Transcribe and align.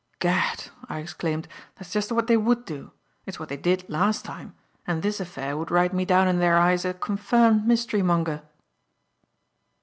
"Gad!" 0.17 0.69
I 0.89 0.97
exclaimed. 0.97 1.47
"That's 1.75 1.93
just 1.93 2.11
what 2.11 2.25
they 2.25 2.35
would 2.35 2.65
do. 2.65 2.89
It's 3.27 3.37
what 3.39 3.49
they 3.49 3.57
did 3.57 3.87
last 3.87 4.25
time, 4.25 4.55
and 4.87 5.03
this 5.03 5.19
affair 5.19 5.55
would 5.55 5.69
write 5.69 5.93
me 5.93 6.05
down 6.05 6.27
in 6.27 6.39
their 6.39 6.57
eyes 6.57 6.85
a 6.85 6.95
confirmed 6.95 7.67
mystery 7.67 8.01
monger." 8.01 8.41